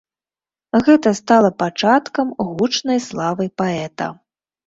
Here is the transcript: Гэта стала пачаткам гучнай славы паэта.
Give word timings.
Гэта 0.85 1.09
стала 1.19 1.51
пачаткам 1.63 2.27
гучнай 2.61 2.99
славы 3.09 3.45
паэта. 3.63 4.07